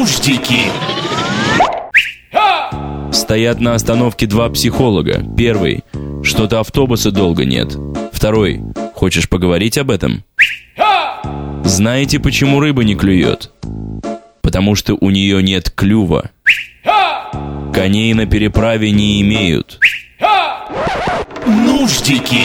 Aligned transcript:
Нуждики. 0.00 0.60
Стоят 3.12 3.60
на 3.60 3.74
остановке 3.74 4.26
два 4.26 4.48
психолога. 4.48 5.22
Первый. 5.36 5.84
Что-то 6.22 6.60
автобуса 6.60 7.10
долго 7.10 7.44
нет. 7.44 7.76
Второй. 8.10 8.62
Хочешь 8.94 9.28
поговорить 9.28 9.76
об 9.76 9.90
этом? 9.90 10.24
Знаете, 11.64 12.18
почему 12.18 12.60
рыба 12.60 12.82
не 12.82 12.94
клюет? 12.94 13.50
Потому 14.40 14.74
что 14.74 14.96
у 14.98 15.10
нее 15.10 15.42
нет 15.42 15.68
клюва. 15.68 16.30
Коней 17.74 18.14
на 18.14 18.24
переправе 18.24 18.92
не 18.92 19.20
имеют. 19.20 19.80
Нуждики. 21.46 22.40